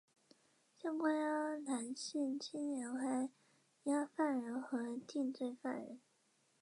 [0.79, 3.29] 现关押男性年青还
[3.83, 5.99] 押犯人和定罪犯人。